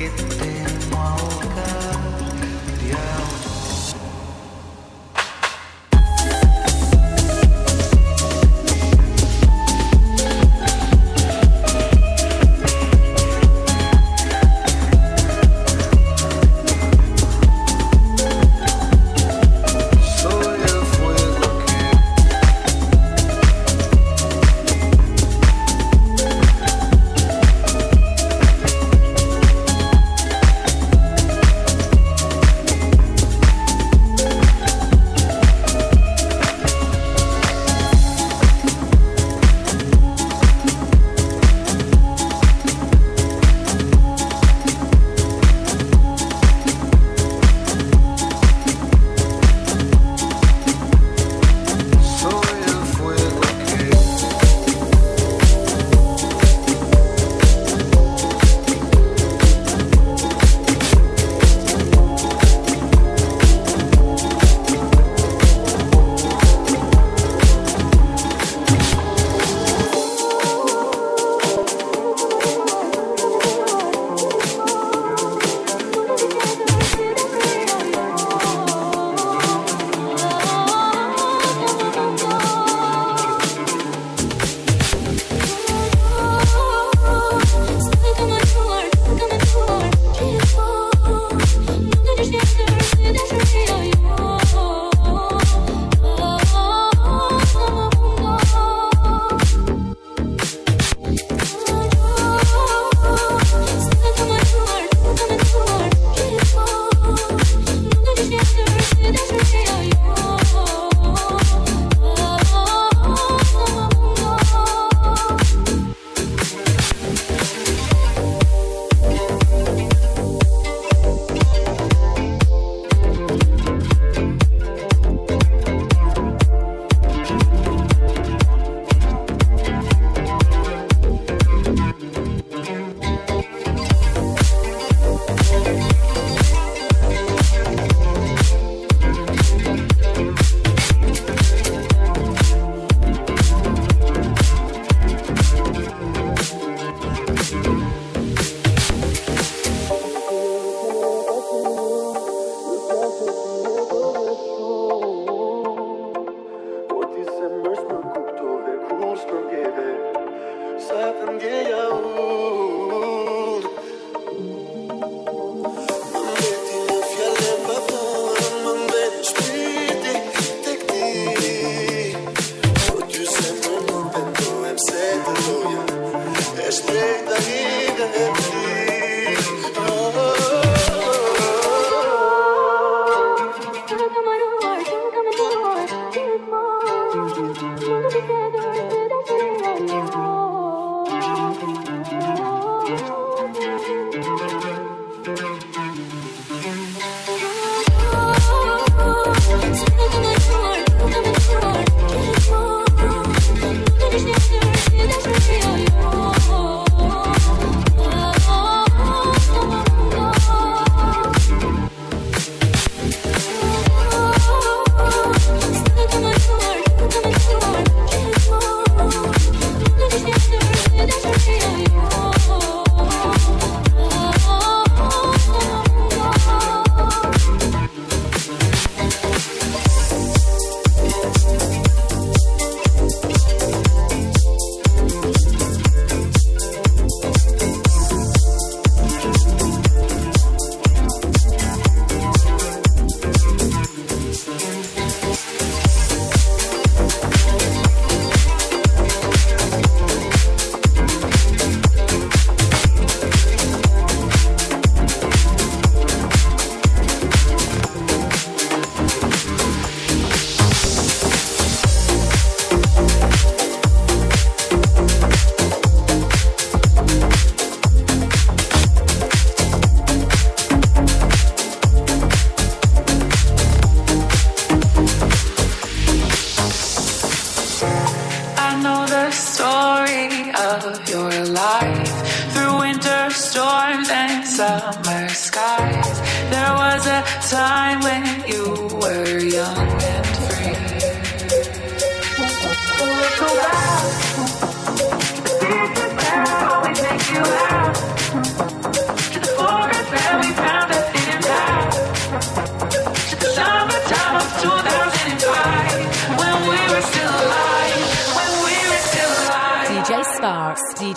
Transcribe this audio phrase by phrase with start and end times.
[0.00, 0.49] que te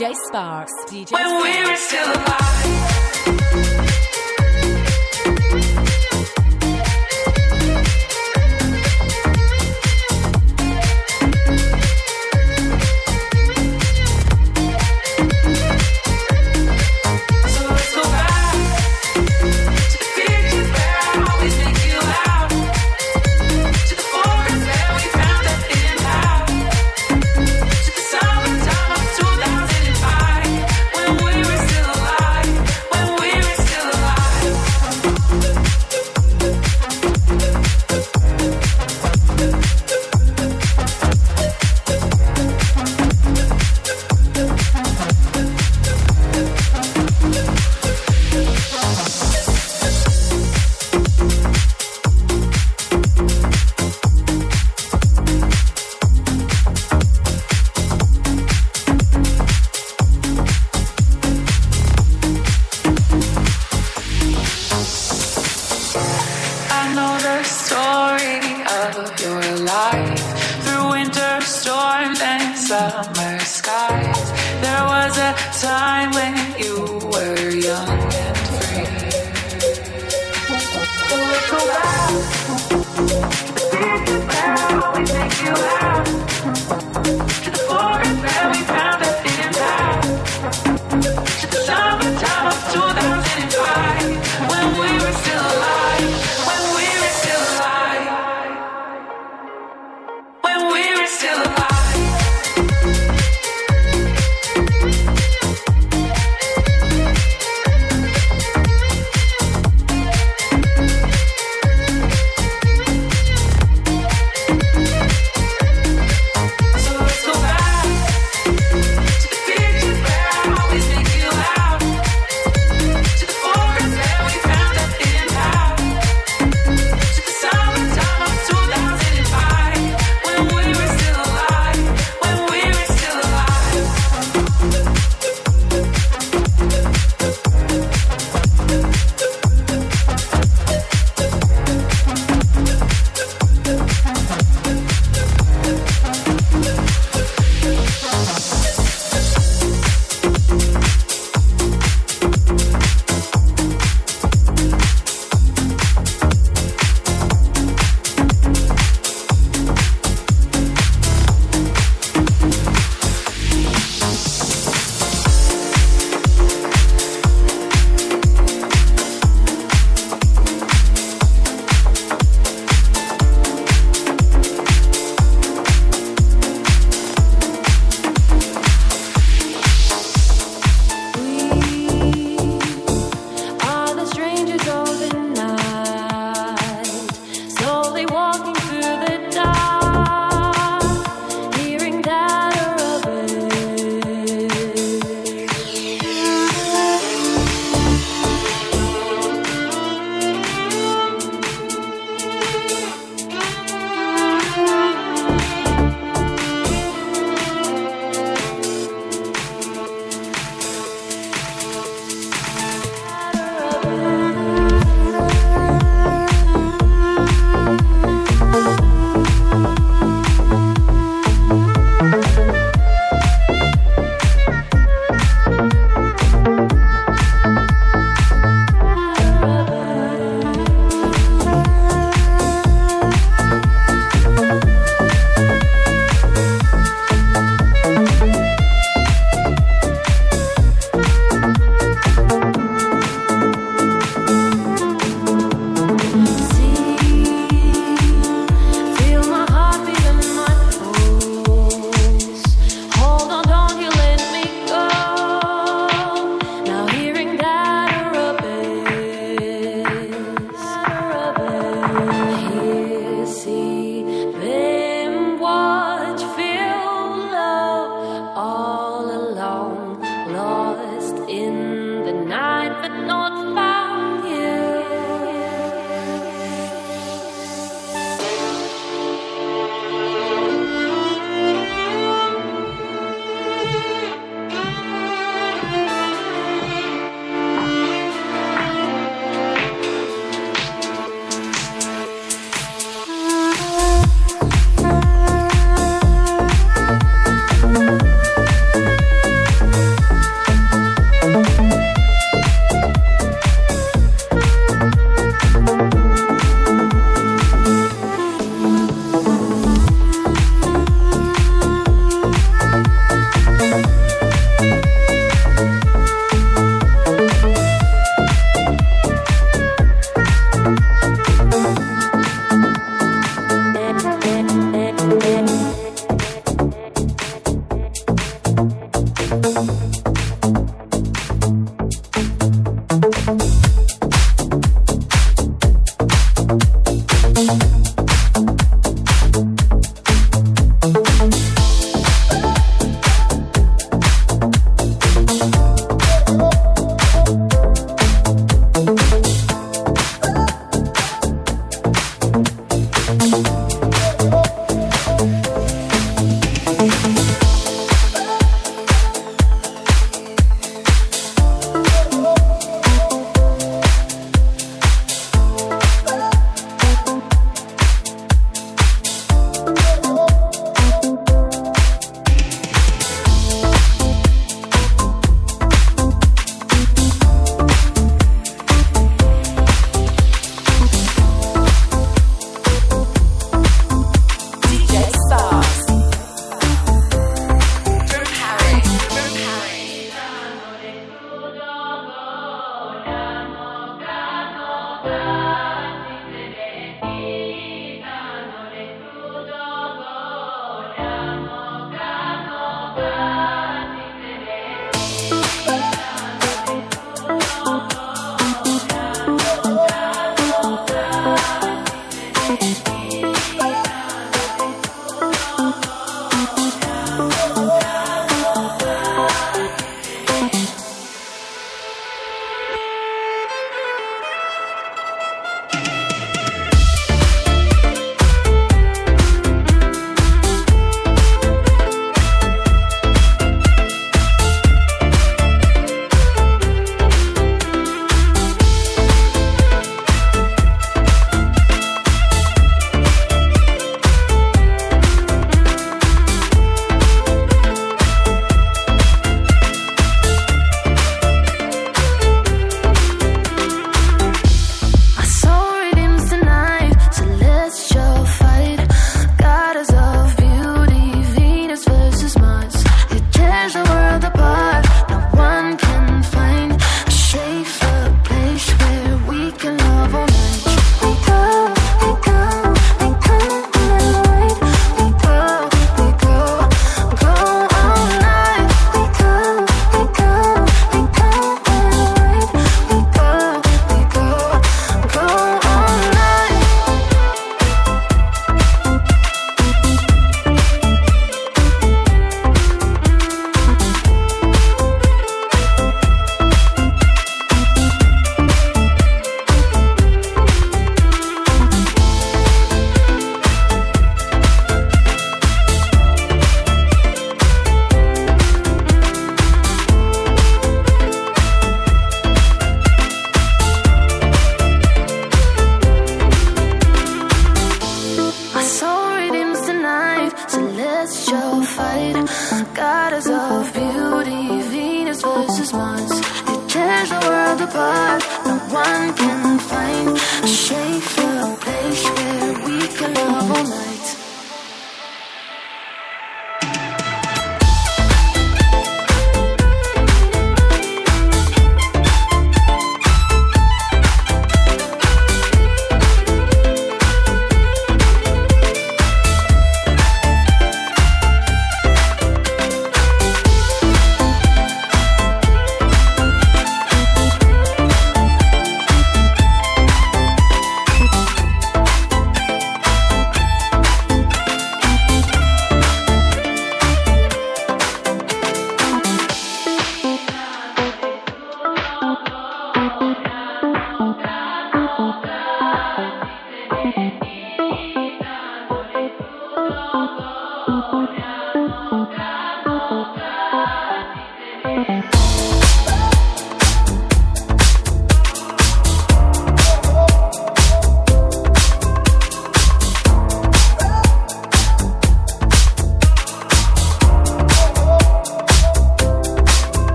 [0.00, 2.79] DJ Sparks, DJ When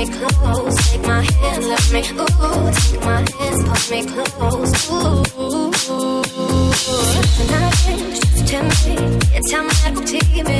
[0.00, 2.00] me close, take my hand, love me.
[2.00, 4.72] Ooh, take my hands, pull me close.
[4.90, 5.22] Ooh,
[7.36, 7.74] tonight,
[8.14, 8.94] just to me,
[9.36, 9.70] it's how my
[10.08, 10.50] TV.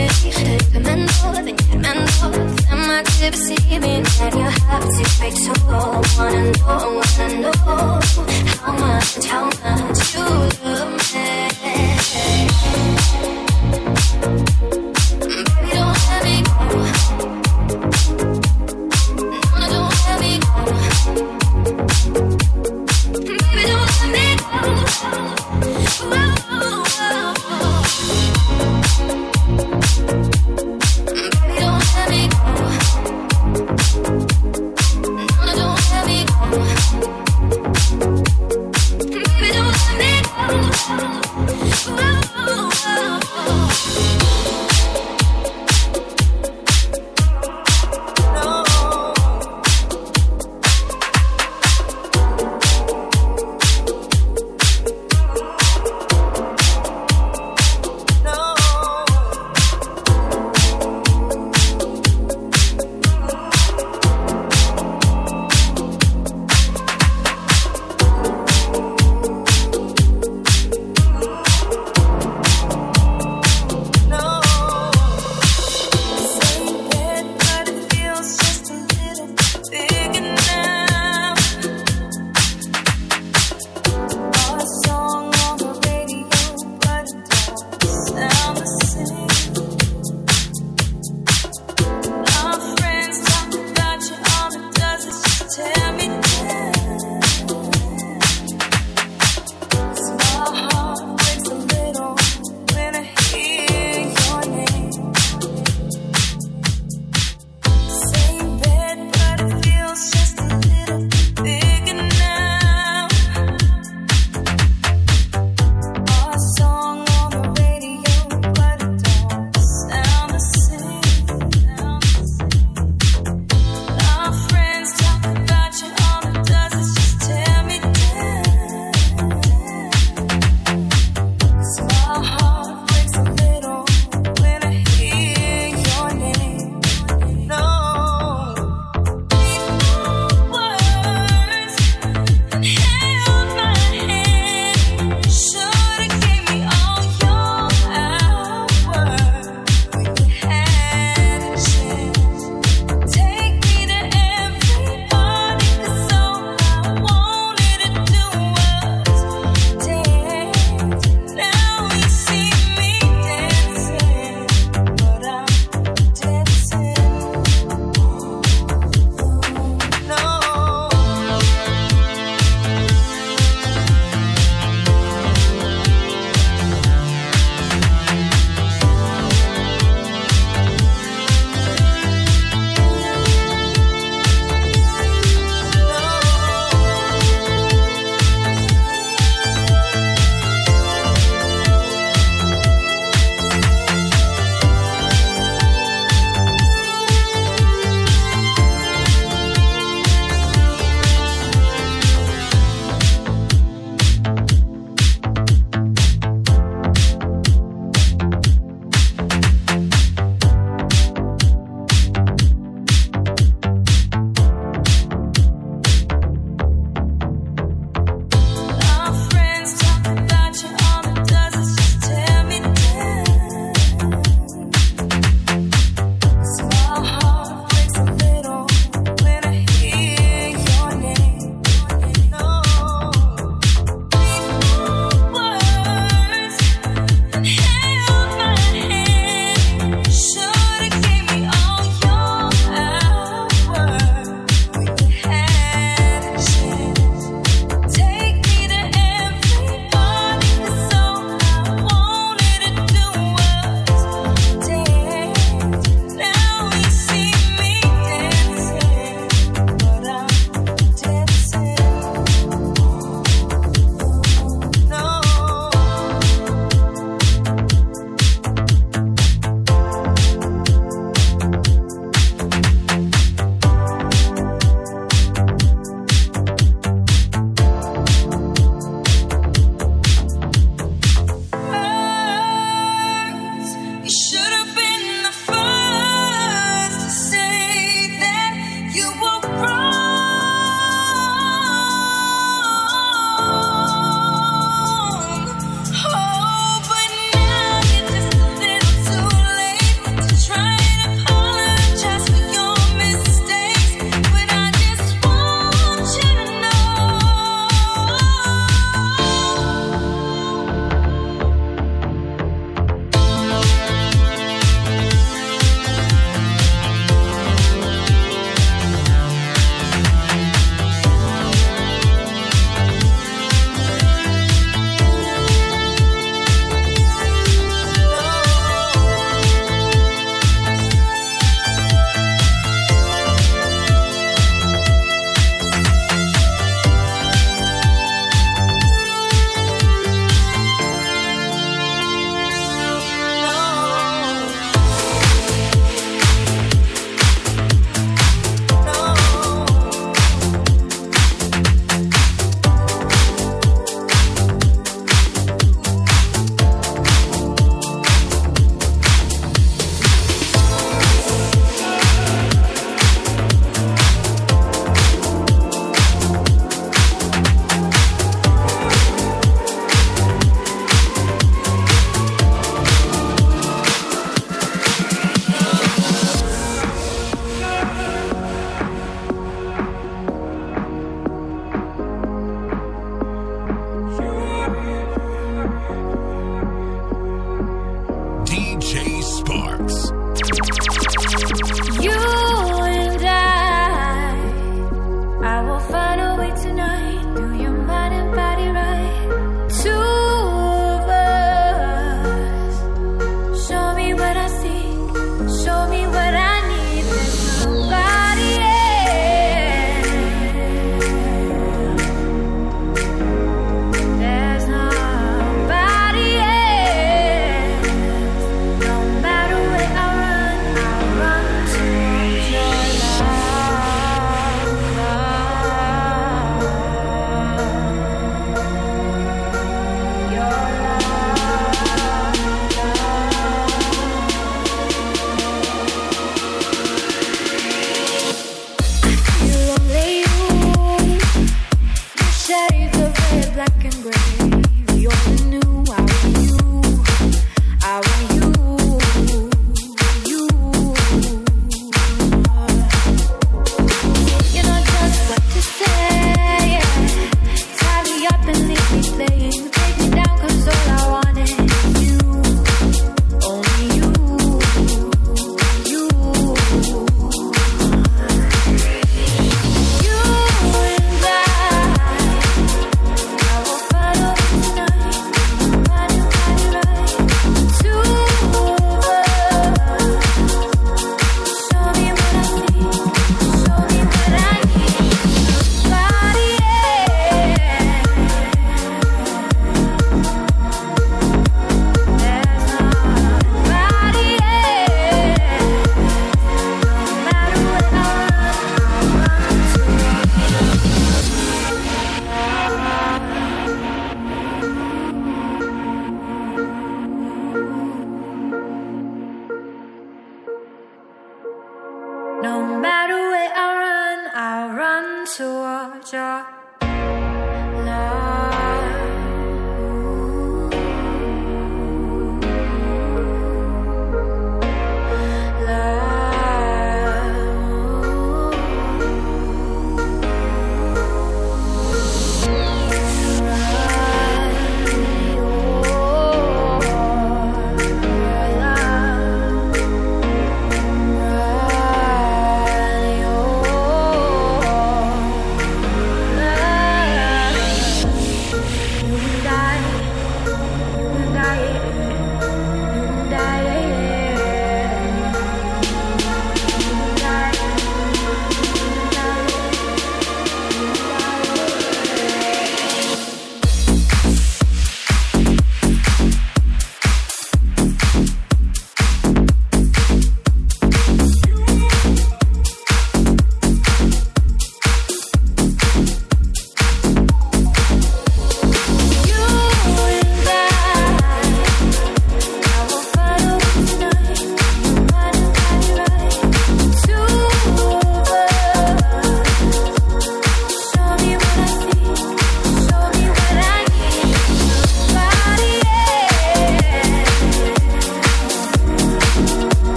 [0.72, 2.26] Recommendo, recommendo,
[2.68, 4.02] that my tip see me.
[4.18, 6.04] That you have to wait so long.
[6.18, 8.00] Wanna know, wanna know
[8.60, 10.24] how much, how much you
[10.64, 10.79] love.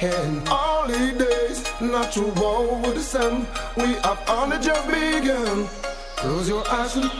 [0.00, 0.48] hand.
[0.48, 2.32] All the days, natural
[2.82, 3.46] with the sun.
[3.76, 5.68] We have only just begun.
[6.16, 7.10] Close your eyes and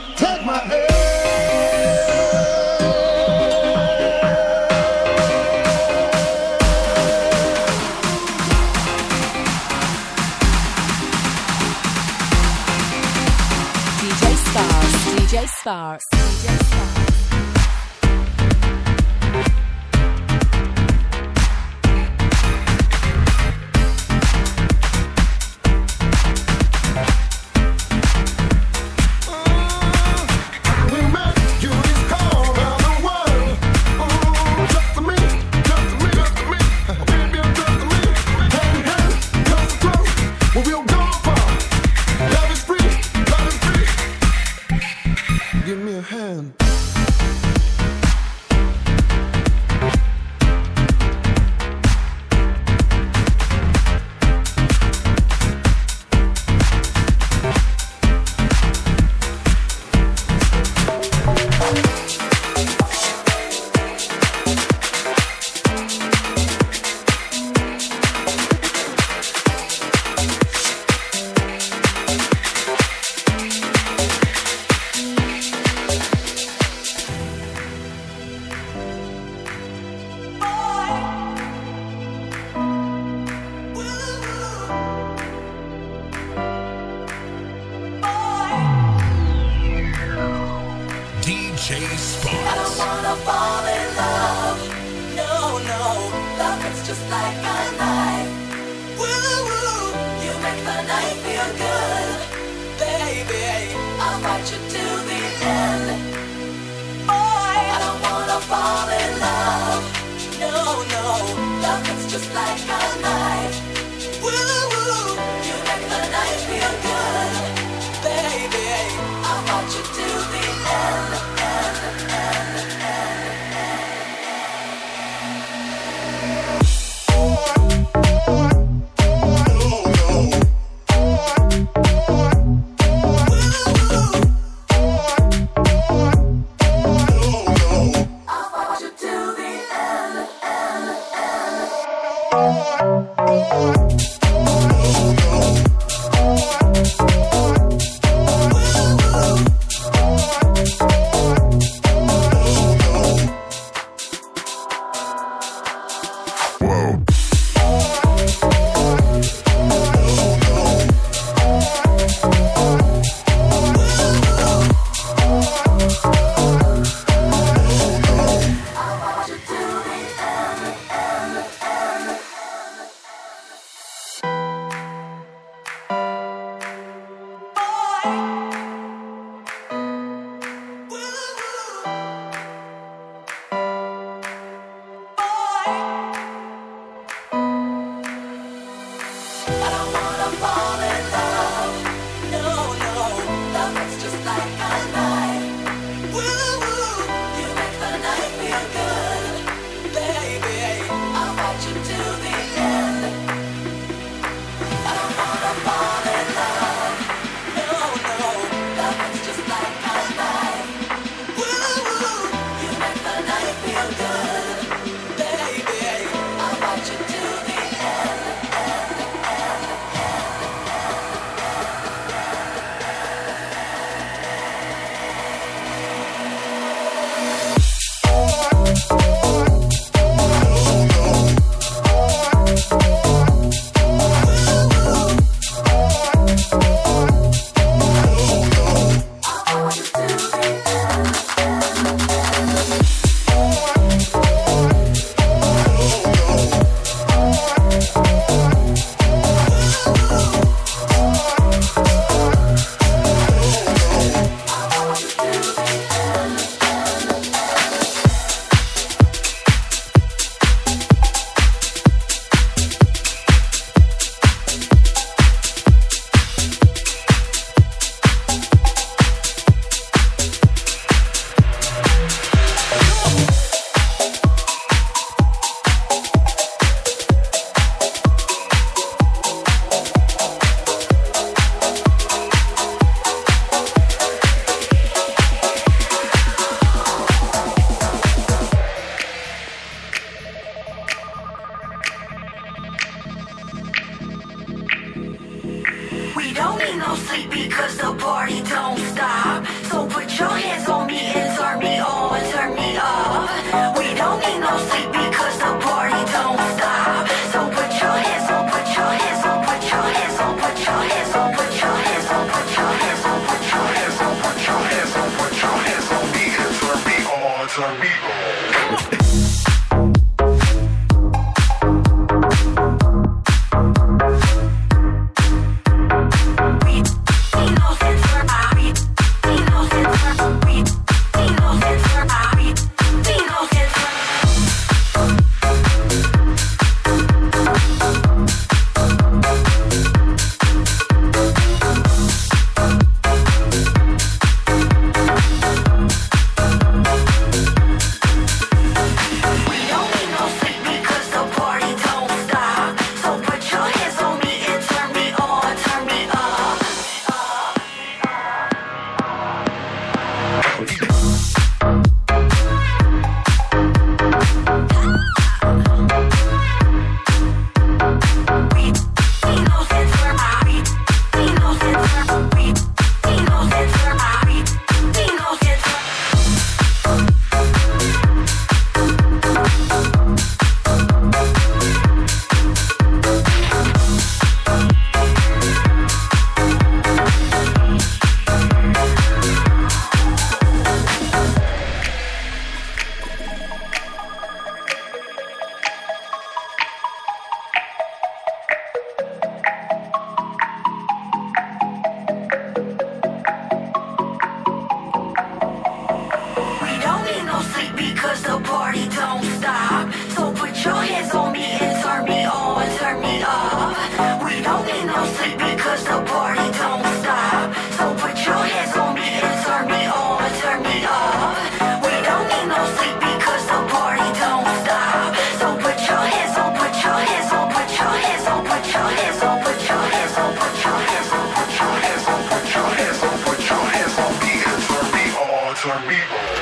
[435.63, 436.40] Our people.